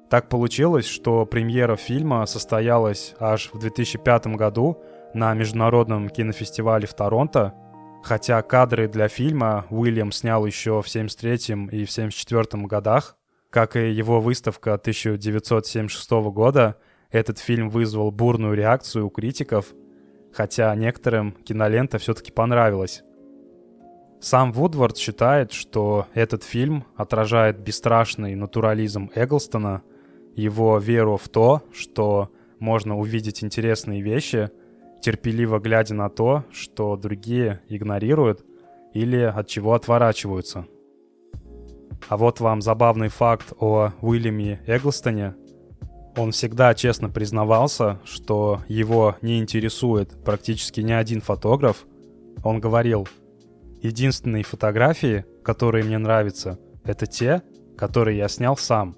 Так 0.09 0.29
получилось, 0.29 0.87
что 0.87 1.27
премьера 1.27 1.77
фильма 1.77 2.25
состоялась 2.27 3.15
аж 3.19 3.51
в 3.53 3.59
2005 3.59 4.29
году 4.29 4.81
на 5.15 5.35
Международном 5.35 6.09
кинофестивале 6.09 6.87
в 6.87 6.95
Торонто, 6.95 7.55
хотя 8.05 8.41
кадры 8.43 8.87
для 8.89 9.09
фильма 9.09 9.67
Уильям 9.69 10.13
снял 10.13 10.47
еще 10.47 10.81
в 10.81 10.89
73 10.89 11.69
и 11.73 11.85
в 11.85 11.91
74 11.91 12.65
годах. 12.67 13.17
Как 13.51 13.77
и 13.77 13.91
его 13.91 14.21
выставка 14.21 14.75
1976 14.75 16.11
года, 16.31 16.77
этот 17.11 17.39
фильм 17.39 17.69
вызвал 17.69 18.13
бурную 18.13 18.55
реакцию 18.55 19.09
у 19.09 19.11
критиков– 19.11 19.67
хотя 20.33 20.75
некоторым 20.75 21.33
кинолента 21.33 21.99
все-таки 21.99 22.33
понравилась. 22.33 23.03
Сам 24.21 24.53
Вудвард 24.53 24.97
считает, 24.97 25.53
что 25.53 26.07
этот 26.15 26.43
фильм 26.43 26.85
отражает 26.97 27.59
бесстрашный 27.61 28.35
натурализм 28.35 29.11
Эглстона, 29.15 29.83
его 30.35 30.79
веру 30.79 31.17
в 31.17 31.29
то, 31.29 31.63
что 31.73 32.31
можно 32.59 32.99
увидеть 32.99 33.45
интересные 33.45 34.03
вещи, 34.03 34.51
терпеливо 35.01 35.61
глядя 35.61 35.95
на 35.95 36.09
то, 36.09 36.45
что 36.51 36.97
другие 36.97 37.61
игнорируют 37.69 38.45
или 38.93 39.21
от 39.21 39.47
чего 39.47 39.75
отворачиваются. 39.75 40.67
А 42.09 42.17
вот 42.17 42.41
вам 42.41 42.63
забавный 42.63 43.09
факт 43.09 43.53
о 43.59 43.93
Уильяме 44.01 44.61
Эглстоне, 44.67 45.35
он 46.19 46.33
всегда 46.33 46.75
честно 46.75 47.09
признавался, 47.09 48.01
что 48.05 48.63
его 48.67 49.17
не 49.23 49.39
интересует 49.39 50.25
практически 50.25 50.81
ни 50.81 50.91
один 50.91 51.21
фотограф. 51.21 51.87
Он 52.43 52.59
говорил, 52.59 53.09
единственные 53.83 54.43
фотографии, 54.43 55.25
которые 55.45 55.85
мне 55.85 55.97
нравятся, 55.97 56.59
это 56.83 57.07
те, 57.07 57.43
которые 57.77 58.19
я 58.19 58.29
снял 58.29 58.57
сам. 58.57 58.97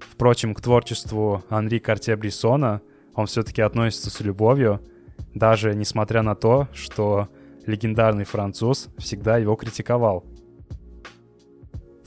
Впрочем, 0.00 0.54
к 0.54 0.62
творчеству 0.62 1.44
Анри 1.50 1.78
Картье-Брессона 1.78 2.80
он 3.14 3.26
все-таки 3.26 3.60
относится 3.60 4.10
с 4.10 4.20
любовью. 4.20 4.80
даже 5.34 5.74
несмотря 5.74 6.22
на 6.22 6.34
то, 6.34 6.68
что 6.72 7.28
легендарный 7.66 8.24
француз 8.24 8.88
всегда 8.98 9.36
его 9.36 9.56
критиковал. 9.56 10.24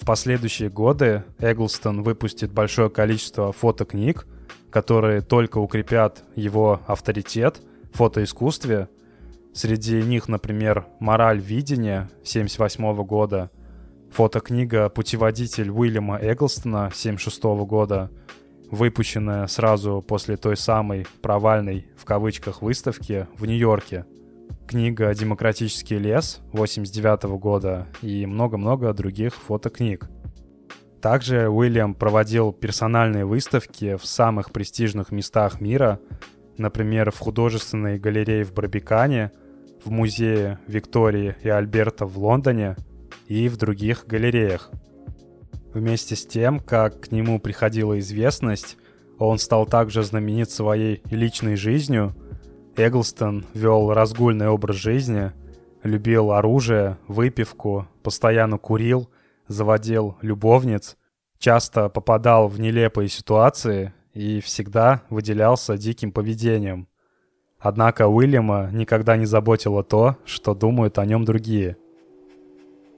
Последующие 0.07 0.69
годы 0.69 1.25
Эглстон 1.37 2.01
выпустит 2.01 2.53
большое 2.53 2.89
количество 2.89 3.51
фотокниг, 3.51 4.25
которые 4.69 5.19
только 5.19 5.57
укрепят 5.57 6.23
его 6.33 6.79
авторитет 6.87 7.59
в 7.91 7.97
фотоискусстве. 7.97 8.87
Среди 9.53 10.01
них, 10.01 10.29
например, 10.29 10.85
«Мораль 11.01 11.39
видения» 11.39 12.09
1978 12.23 13.03
года, 13.03 13.51
фотокнига 14.09 14.87
«Путеводитель 14.87 15.71
Уильяма 15.71 16.17
Эглстона» 16.21 16.85
1976 16.85 17.43
года, 17.67 18.09
выпущенная 18.71 19.45
сразу 19.47 20.01
после 20.07 20.37
той 20.37 20.55
самой 20.55 21.05
провальной 21.21 21.85
в 21.97 22.05
кавычках 22.05 22.61
выставки 22.61 23.27
в 23.37 23.45
Нью-Йорке– 23.45 24.05
книга 24.67 25.13
«Демократический 25.15 25.97
лес» 25.97 26.41
89 26.51 27.23
года 27.39 27.87
и 28.01 28.25
много-много 28.25 28.93
других 28.93 29.33
фотокниг. 29.33 30.09
Также 31.01 31.47
Уильям 31.47 31.95
проводил 31.95 32.51
персональные 32.51 33.25
выставки 33.25 33.95
в 33.95 34.05
самых 34.05 34.51
престижных 34.51 35.11
местах 35.11 35.61
мира, 35.61 36.01
например, 36.57 37.11
в 37.11 37.19
художественной 37.19 37.97
галерее 37.97 38.43
в 38.43 38.53
Барбикане, 38.53 39.31
в 39.85 39.89
музее 39.89 40.59
Виктории 40.67 41.35
и 41.41 41.49
Альберта 41.49 42.05
в 42.05 42.17
Лондоне 42.17 42.75
и 43.27 43.47
в 43.47 43.55
других 43.55 44.05
галереях. 44.05 44.69
Вместе 45.73 46.15
с 46.15 46.25
тем, 46.25 46.59
как 46.59 47.01
к 47.01 47.11
нему 47.11 47.39
приходила 47.39 47.97
известность, 47.99 48.75
он 49.17 49.39
стал 49.39 49.65
также 49.65 50.03
знаменит 50.03 50.51
своей 50.51 51.01
личной 51.09 51.55
жизнью– 51.55 52.13
Эглстон 52.77 53.43
вел 53.55 53.91
разгульный 53.91 54.49
образ 54.49 54.75
жизни, 54.75 55.31
любил 55.81 56.31
оружие, 56.31 56.99
выпивку, 57.07 57.87
постоянно 58.03 58.59
курил, 58.59 59.09
заводил 59.47 60.15
любовниц, 60.21 60.95
часто 61.39 61.89
попадал 61.89 62.47
в 62.47 62.59
нелепые 62.59 63.09
ситуации 63.09 63.93
и 64.13 64.41
всегда 64.41 65.01
выделялся 65.09 65.75
диким 65.75 66.11
поведением. 66.11 66.87
Однако 67.59 68.07
Уильяма 68.07 68.69
никогда 68.71 69.17
не 69.17 69.25
заботило 69.25 69.83
то, 69.83 70.15
что 70.23 70.53
думают 70.53 70.99
о 70.99 71.05
нем 71.07 71.25
другие. 71.25 71.77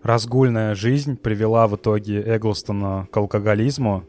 Разгульная 0.03 0.75
жизнь 0.75 1.15
привела 1.15 1.67
в 1.67 1.77
итоге 1.77 2.21
Эглстона 2.21 3.07
к 3.11 3.15
алкоголизму. 3.15 4.03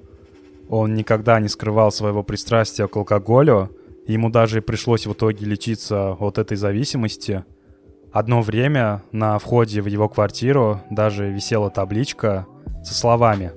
Он 0.69 0.95
никогда 0.95 1.39
не 1.39 1.47
скрывал 1.47 1.93
своего 1.93 2.25
пристрастия 2.25 2.89
к 2.89 2.97
алкоголю, 2.97 3.71
Ему 4.07 4.31
даже 4.31 4.63
пришлось 4.63 5.07
в 5.07 5.13
итоге 5.13 5.47
лечиться 5.47 6.13
от 6.13 6.39
этой 6.39 6.57
зависимости. 6.57 7.45
Одно 8.13 8.43
время 8.43 9.03
на 9.13 9.39
входе 9.39 9.81
в 9.83 9.87
его 9.87 10.09
квартиру 10.09 10.81
даже 10.91 11.31
висела 11.31 11.71
табличка 11.71 12.47
со 12.83 12.95
словами 12.95 13.53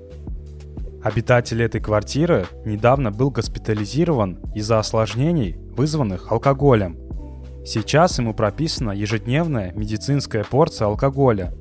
Обитатель 1.04 1.62
этой 1.62 1.82
квартиры 1.82 2.46
недавно 2.64 3.10
был 3.10 3.30
госпитализирован 3.30 4.38
из-за 4.54 4.78
осложнений, 4.78 5.58
вызванных 5.76 6.32
алкоголем. 6.32 6.96
Сейчас 7.62 8.18
ему 8.18 8.32
прописана 8.32 8.92
ежедневная 8.92 9.70
медицинская 9.74 10.44
порция 10.44 10.86
алкоголя. 10.86 11.52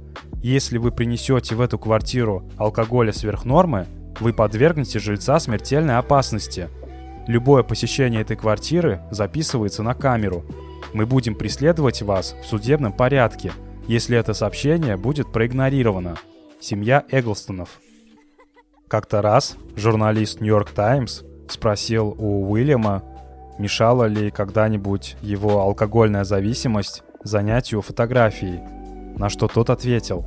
Если 0.42 0.78
вы 0.78 0.94
принесете 0.94 1.56
в 1.56 1.62
эту 1.62 1.78
квартиру 1.78 2.50
алкоголя 2.56 3.12
сверх 3.12 3.44
нормы, 3.44 3.86
вы 4.22 4.32
подвергнете 4.32 5.00
жильца 5.00 5.40
смертельной 5.40 5.98
опасности– 5.98 6.70
Любое 7.28 7.64
посещение 7.64 8.22
этой 8.22 8.36
квартиры 8.36 9.02
записывается 9.10 9.82
на 9.82 9.94
камеру. 9.94 10.44
Мы 10.94 11.06
будем 11.06 11.36
преследовать 11.36 12.02
вас 12.02 12.36
в 12.44 12.46
судебном 12.46 12.92
порядке, 12.92 13.54
если 13.88 14.18
это 14.18 14.34
сообщение 14.34 14.98
будет 14.98 15.32
проигнорировано. 15.32 16.18
Семья 16.60 17.04
Эглстонов. 17.10 17.80
Как-то 18.88 19.22
раз 19.22 19.56
журналист 19.76 20.42
Нью-Йорк 20.42 20.72
Таймс 20.72 21.22
спросил 21.50 22.16
у 22.18 22.52
Уильяма, 22.52 23.04
мешала 23.58 24.06
ли 24.06 24.30
когда-нибудь 24.30 25.16
его 25.22 25.62
алкогольная 25.62 26.26
зависимость 26.26 27.04
занятию 27.24 27.82
фотографией, 27.82 28.60
на 29.18 29.30
что 29.30 29.48
тот 29.48 29.70
ответил. 29.70 30.26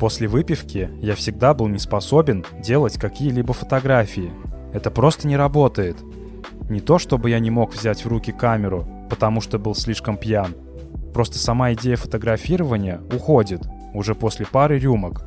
После 0.00 0.28
выпивки 0.28 0.90
я 1.00 1.14
всегда 1.14 1.54
был 1.54 1.68
не 1.68 1.78
способен 1.78 2.44
делать 2.60 2.98
какие-либо 2.98 3.52
фотографии. 3.54 4.32
Это 4.72 4.90
просто 4.90 5.26
не 5.26 5.36
работает. 5.36 5.96
Не 6.68 6.80
то, 6.80 6.98
чтобы 6.98 7.30
я 7.30 7.38
не 7.38 7.50
мог 7.50 7.74
взять 7.74 8.04
в 8.04 8.08
руки 8.08 8.32
камеру, 8.32 8.86
потому 9.08 9.40
что 9.40 9.58
был 9.58 9.74
слишком 9.74 10.16
пьян. 10.16 10.54
Просто 11.14 11.38
сама 11.38 11.72
идея 11.72 11.96
фотографирования 11.96 13.00
уходит 13.12 13.62
уже 13.94 14.14
после 14.14 14.46
пары 14.46 14.78
рюмок. 14.78 15.22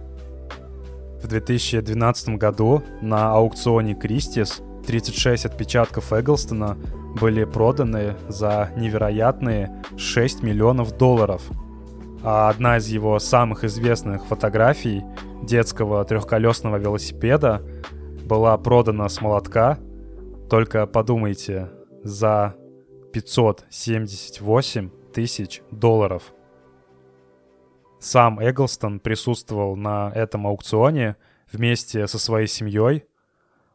В 1.23 1.27
2012 1.27 2.29
году 2.37 2.83
на 3.01 3.33
аукционе 3.33 3.95
Кристис 3.95 4.61
36 4.85 5.45
отпечатков 5.45 6.13
Эглстона 6.13 6.77
были 7.19 7.43
проданы 7.43 8.15
за 8.27 8.69
невероятные 8.75 9.83
6 9.97 10.43
миллионов 10.43 10.97
долларов. 10.97 11.41
А 12.23 12.49
одна 12.49 12.77
из 12.77 12.87
его 12.87 13.19
самых 13.19 13.63
известных 13.63 14.25
фотографий 14.25 15.03
детского 15.43 16.05
трехколесного 16.05 16.77
велосипеда 16.77 17.61
была 18.25 18.55
продана 18.57 19.09
с 19.09 19.21
молотка 19.21 19.79
только 20.51 20.85
подумайте, 20.85 21.69
за 22.03 22.57
578 23.13 24.89
тысяч 25.13 25.61
долларов. 25.71 26.33
Сам 28.01 28.37
Эглстон 28.41 28.99
присутствовал 28.99 29.77
на 29.77 30.11
этом 30.13 30.45
аукционе 30.45 31.15
вместе 31.49 32.05
со 32.05 32.19
своей 32.19 32.47
семьей. 32.47 33.05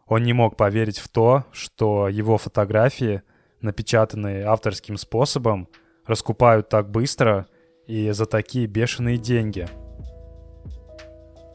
Он 0.07 0.23
не 0.23 0.35
мог 0.35 0.59
поверить 0.59 0.99
в 0.99 1.09
то, 1.09 1.47
что 1.51 2.09
его 2.09 2.37
фотографии, 2.37 3.23
напечатанные 3.63 4.45
авторским 4.45 4.99
способом, 4.99 5.69
раскупают 6.05 6.69
так 6.69 6.91
быстро 6.91 7.47
и 7.87 8.11
за 8.11 8.27
такие 8.27 8.67
бешеные 8.67 9.17
деньги. 9.17 9.67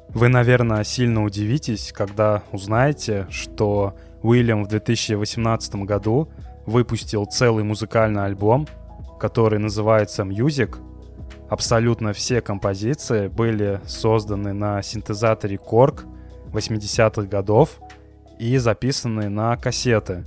Вы, 0.09 0.29
наверное, 0.29 0.83
сильно 0.83 1.23
удивитесь, 1.23 1.93
когда 1.93 2.41
узнаете, 2.51 3.27
что 3.29 3.95
Уильям 4.23 4.63
в 4.63 4.67
2018 4.67 5.75
году 5.75 6.29
выпустил 6.65 7.25
целый 7.25 7.63
музыкальный 7.63 8.25
альбом, 8.25 8.67
который 9.19 9.59
называется 9.59 10.23
Music. 10.23 10.77
Абсолютно 11.49 12.13
все 12.13 12.41
композиции 12.41 13.27
были 13.27 13.81
созданы 13.85 14.53
на 14.53 14.81
синтезаторе 14.81 15.57
Korg 15.57 16.05
80-х 16.51 17.23
годов 17.23 17.79
и 18.39 18.57
записаны 18.57 19.29
на 19.29 19.57
кассеты. 19.57 20.23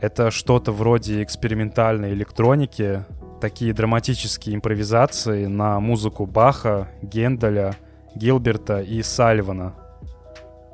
Это 0.00 0.30
что-то 0.30 0.70
вроде 0.70 1.22
экспериментальной 1.22 2.12
электроники, 2.12 3.04
такие 3.40 3.72
драматические 3.72 4.54
импровизации 4.54 5.46
на 5.46 5.80
музыку 5.80 6.26
Баха, 6.26 6.88
Генделя, 7.02 7.74
Гилберта 8.14 8.80
и 8.80 9.02
Сальвана– 9.02 9.74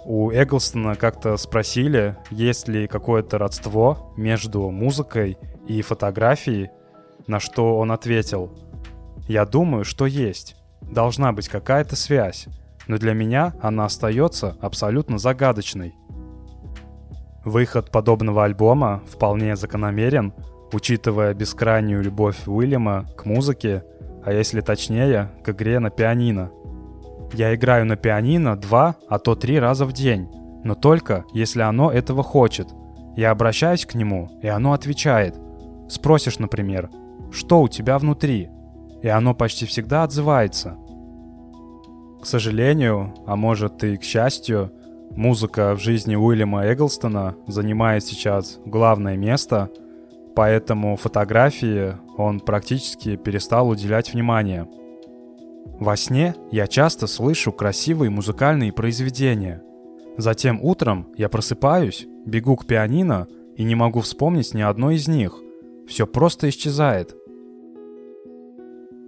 у 0.04 0.30
Эглстона 0.30 0.96
как-то 0.96 1.36
спросили, 1.36 2.16
есть 2.30 2.68
ли 2.68 2.86
какое-то 2.86 3.38
родство 3.38 4.12
между 4.16 4.70
музыкой 4.70 5.38
и 5.66 5.80
фотографией, 5.82 6.70
на 7.26 7.40
что 7.40 7.78
он 7.78 7.90
ответил, 7.90 8.52
«Я 9.28 9.46
думаю, 9.46 9.84
что 9.84 10.06
есть. 10.06 10.56
Должна 10.82 11.32
быть 11.32 11.48
какая-то 11.48 11.96
связь, 11.96 12.46
но 12.86 12.98
для 12.98 13.14
меня 13.14 13.54
она 13.62 13.86
остается 13.86 14.56
абсолютно 14.60 15.18
загадочной». 15.18 15.94
Выход 17.44 17.90
подобного 17.90 18.44
альбома 18.44 19.02
вполне 19.10 19.56
закономерен, 19.56 20.34
учитывая 20.72 21.34
бескрайнюю 21.34 22.02
любовь 22.02 22.46
Уильяма 22.46 23.06
к 23.16 23.24
музыке, 23.24 23.84
а 24.24 24.32
если 24.32 24.60
точнее, 24.60 25.30
к 25.42 25.50
игре 25.50 25.78
на 25.78 25.90
пианино– 25.90 26.50
я 27.34 27.54
играю 27.54 27.84
на 27.84 27.96
пианино 27.96 28.56
два, 28.56 28.96
а 29.08 29.18
то 29.18 29.34
три 29.34 29.58
раза 29.58 29.84
в 29.84 29.92
день, 29.92 30.28
но 30.62 30.74
только 30.74 31.24
если 31.32 31.62
оно 31.62 31.90
этого 31.90 32.22
хочет. 32.22 32.68
Я 33.16 33.30
обращаюсь 33.30 33.86
к 33.86 33.94
нему, 33.94 34.30
и 34.42 34.48
оно 34.48 34.72
отвечает. 34.72 35.38
Спросишь, 35.88 36.38
например, 36.38 36.90
что 37.30 37.60
у 37.60 37.68
тебя 37.68 37.98
внутри? 37.98 38.48
И 39.02 39.08
оно 39.08 39.34
почти 39.34 39.66
всегда 39.66 40.04
отзывается. 40.04 40.76
К 42.22 42.26
сожалению, 42.26 43.14
а 43.26 43.36
может 43.36 43.84
и 43.84 43.96
к 43.96 44.02
счастью, 44.02 44.72
музыка 45.10 45.74
в 45.74 45.80
жизни 45.80 46.16
Уильяма 46.16 46.66
Эглстона 46.72 47.36
занимает 47.46 48.04
сейчас 48.04 48.58
главное 48.64 49.16
место, 49.16 49.68
поэтому 50.34 50.96
фотографии 50.96 51.94
он 52.16 52.40
практически 52.40 53.16
перестал 53.16 53.68
уделять 53.68 54.12
внимание– 54.12 54.66
во 55.80 55.96
сне 55.96 56.34
я 56.50 56.66
часто 56.66 57.06
слышу 57.06 57.52
красивые 57.52 58.10
музыкальные 58.10 58.72
произведения. 58.72 59.62
Затем 60.16 60.60
утром 60.62 61.08
я 61.16 61.28
просыпаюсь, 61.28 62.06
бегу 62.24 62.56
к 62.56 62.66
пианино 62.66 63.26
и 63.56 63.64
не 63.64 63.74
могу 63.74 64.00
вспомнить 64.00 64.54
ни 64.54 64.62
одной 64.62 64.96
из 64.96 65.08
них. 65.08 65.34
Все 65.88 66.06
просто 66.06 66.48
исчезает. 66.48 67.14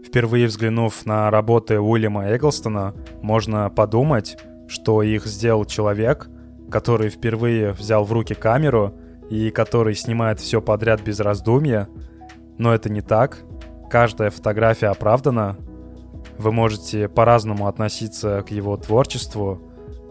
Впервые 0.05 0.47
взглянув 0.47 1.05
на 1.07 1.31
работы 1.31 1.81
Уильяма 1.81 2.31
Эглстона, 2.35 2.95
можно 3.23 3.71
подумать, 3.71 4.37
что 4.69 5.03
их 5.03 5.27
сделал 5.27 5.65
человек, 5.65 6.29
который 6.71 7.11
впервые 7.11 7.73
взял 7.73 8.05
в 8.05 8.13
руки 8.13 8.35
камеру 8.35 8.95
и 9.31 9.51
который 9.51 9.95
снимает 9.95 10.41
все 10.41 10.61
подряд 10.61 11.03
без 11.03 11.21
раздумья. 11.21 11.89
Но 12.59 12.75
это 12.75 12.91
не 12.91 13.01
так. 13.01 13.39
Каждая 13.91 14.31
фотография 14.31 14.89
оправдана. 14.89 15.57
Вы 16.39 16.53
можете 16.53 17.09
по-разному 17.09 17.67
относиться 17.67 18.43
к 18.47 18.51
его 18.51 18.77
творчеству, 18.77 19.61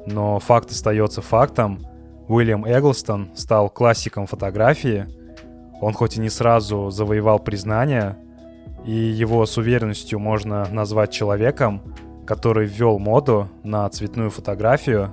но 0.06 0.40
факт 0.40 0.72
остается 0.72 1.22
фактом. 1.22 1.86
Уильям 2.28 2.66
Эглстон 2.66 3.30
стал 3.36 3.70
классиком 3.70 4.26
фотографии. 4.26 5.06
Он 5.82 5.94
хоть 5.94 6.18
и 6.18 6.20
не 6.22 6.30
сразу 6.30 6.90
завоевал 6.90 7.40
признание, 7.40 8.18
и 8.86 8.92
его 8.92 9.46
с 9.46 9.58
уверенностью 9.58 10.20
можно 10.20 10.68
назвать 10.72 11.12
человеком, 11.12 11.82
который 12.26 12.66
ввел 12.66 12.98
моду 12.98 13.50
на 13.64 13.88
цветную 13.90 14.32
фотографию. 14.32 15.12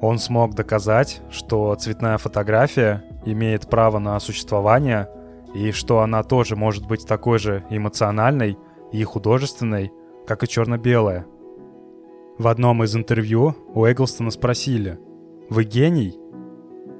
Он 0.00 0.18
смог 0.18 0.54
доказать, 0.54 1.22
что 1.30 1.74
цветная 1.74 2.18
фотография 2.18 3.04
имеет 3.24 3.68
право 3.68 3.98
на 3.98 4.18
существование 4.20 5.08
и 5.54 5.72
что 5.72 6.00
она 6.00 6.22
тоже 6.22 6.56
может 6.56 6.86
быть 6.86 7.06
такой 7.06 7.38
же 7.38 7.64
эмоциональной 7.70 8.58
и 8.92 9.02
художественной, 9.04 9.92
как 10.26 10.42
и 10.42 10.48
черно-белая. 10.48 11.26
В 12.38 12.48
одном 12.48 12.82
из 12.82 12.96
интервью 12.96 13.54
у 13.74 13.86
Эглстона 13.86 14.30
спросили 14.30 14.98
«Вы 15.48 15.64
гений?» 15.64 16.18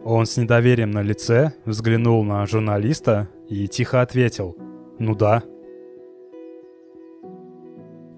Он 0.04 0.26
с 0.26 0.36
недоверием 0.36 0.90
на 0.90 1.02
лице 1.02 1.54
взглянул 1.64 2.22
на 2.24 2.46
журналиста 2.46 3.28
и 3.48 3.66
тихо 3.68 4.02
ответил 4.02 4.56
«Ну 4.98 5.14
да». 5.14 5.42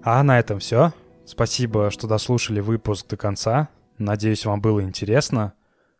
А 0.03 0.23
на 0.23 0.39
этом 0.39 0.59
все. 0.59 0.93
Спасибо, 1.25 1.91
что 1.91 2.07
дослушали 2.07 2.59
выпуск 2.59 3.07
до 3.07 3.17
конца. 3.17 3.69
Надеюсь, 3.97 4.45
вам 4.45 4.61
было 4.61 4.81
интересно. 4.81 5.53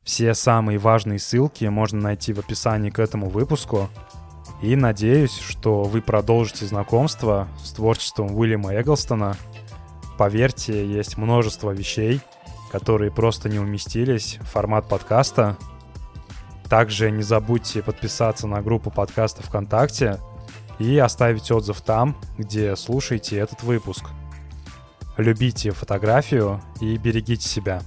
Все 0.04 0.34
самые 0.34 0.78
важные 0.78 1.20
ссылки 1.20 1.65
можно 1.65 2.00
найти 2.00 2.32
в 2.32 2.39
описании 2.39 2.89
к 2.89 3.00
этому 3.00 3.28
выпуску. 3.28 3.89
И 4.62 4.76
надеюсь, 4.76 5.38
что 5.38 5.84
вы 5.84 6.02
продолжите 6.02 6.65
знакомство 6.65 7.48
с 7.63 7.72
творчеством 7.72 8.36
Уильяма 8.36 8.74
Эглстона. 8.74 9.36
Поверьте, 10.17 10.86
есть 10.86 11.17
множество 11.17 11.72
вещей, 11.72 12.22
которые 12.72 13.12
просто 13.12 13.50
не 13.50 13.60
уместились 13.60 14.39
в 14.41 14.46
формат 14.46 14.88
подкаста. 14.88 15.58
Также 16.70 17.12
не 17.12 17.24
забудьте 17.24 17.84
подписаться 17.84 18.48
на 18.48 18.62
группу 18.62 18.89
подкаста 18.89 19.43
ВКонтакте— 19.43 20.20
и 20.80 20.98
оставить 20.98 21.52
отзыв 21.52 21.82
там, 21.82 22.15
где 22.38 22.76
слушаете 22.76 23.38
этот 23.38 23.63
выпуск. 23.63 24.06
Любите 25.17 25.72
фотографию 25.72 26.62
и 26.80 26.98
берегите 26.98 27.48
себя. 27.48 27.82